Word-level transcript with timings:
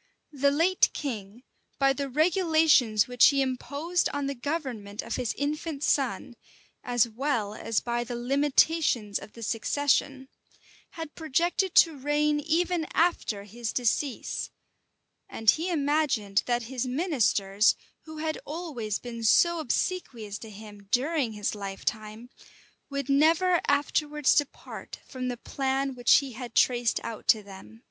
}THE 0.32 0.50
late 0.50 0.88
king, 0.94 1.42
by 1.78 1.92
the 1.92 2.08
regulations 2.08 3.06
which 3.06 3.26
he 3.26 3.42
imposed 3.42 4.08
on 4.08 4.26
the 4.26 4.34
government 4.34 5.02
of 5.02 5.16
his 5.16 5.34
infant 5.34 5.84
son, 5.84 6.34
as 6.82 7.06
well 7.06 7.52
as 7.52 7.78
by 7.80 8.02
the 8.02 8.14
limitations 8.16 9.18
of 9.18 9.34
the 9.34 9.42
succession, 9.42 10.28
had 10.92 11.14
projected 11.14 11.74
to 11.74 11.98
reign 11.98 12.40
even 12.40 12.86
after 12.94 13.44
his 13.44 13.74
decease; 13.74 14.48
and 15.28 15.50
he 15.50 15.68
imagined 15.70 16.42
that 16.46 16.62
his 16.72 16.86
ministers, 16.86 17.74
who 18.04 18.16
had 18.16 18.38
always 18.46 18.98
been 18.98 19.22
so 19.22 19.58
obsequious 19.60 20.38
to 20.38 20.48
him 20.48 20.88
during 20.90 21.32
his 21.34 21.54
lifetime, 21.54 22.30
would 22.88 23.10
never 23.10 23.60
afterwards 23.66 24.34
depart 24.34 25.00
from 25.06 25.28
the 25.28 25.36
plan 25.36 25.94
which 25.94 26.14
he 26.20 26.32
had 26.32 26.54
traced 26.54 26.98
out 27.04 27.28
to 27.28 27.42
them. 27.42 27.82